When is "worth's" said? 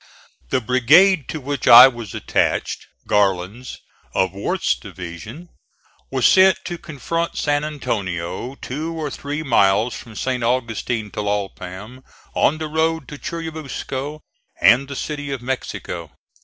4.33-4.73